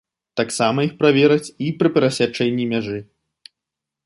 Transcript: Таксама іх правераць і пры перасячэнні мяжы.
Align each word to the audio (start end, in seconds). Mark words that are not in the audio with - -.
Таксама 0.39 0.85
іх 0.87 0.95
правераць 1.03 1.53
і 1.67 1.69
пры 1.83 1.93
перасячэнні 1.99 2.67
мяжы. 2.73 2.99